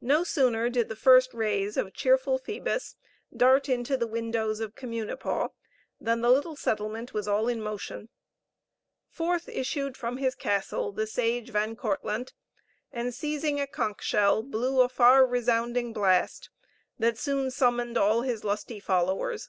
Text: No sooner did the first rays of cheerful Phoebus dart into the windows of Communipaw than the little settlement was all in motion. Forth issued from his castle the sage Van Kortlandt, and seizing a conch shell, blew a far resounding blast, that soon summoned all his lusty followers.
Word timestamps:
No 0.00 0.24
sooner 0.24 0.68
did 0.68 0.88
the 0.88 0.96
first 0.96 1.32
rays 1.32 1.76
of 1.76 1.94
cheerful 1.94 2.36
Phoebus 2.36 2.96
dart 3.32 3.68
into 3.68 3.96
the 3.96 4.08
windows 4.08 4.58
of 4.58 4.74
Communipaw 4.74 5.50
than 6.00 6.20
the 6.20 6.32
little 6.32 6.56
settlement 6.56 7.14
was 7.14 7.28
all 7.28 7.46
in 7.46 7.62
motion. 7.62 8.08
Forth 9.08 9.48
issued 9.48 9.96
from 9.96 10.16
his 10.16 10.34
castle 10.34 10.90
the 10.90 11.06
sage 11.06 11.50
Van 11.50 11.76
Kortlandt, 11.76 12.32
and 12.90 13.14
seizing 13.14 13.60
a 13.60 13.68
conch 13.68 14.02
shell, 14.02 14.42
blew 14.42 14.80
a 14.80 14.88
far 14.88 15.24
resounding 15.24 15.92
blast, 15.92 16.50
that 16.98 17.16
soon 17.16 17.52
summoned 17.52 17.96
all 17.96 18.22
his 18.22 18.42
lusty 18.42 18.80
followers. 18.80 19.48